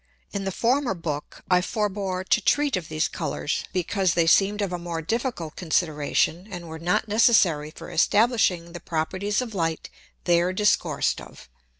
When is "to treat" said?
2.23-2.75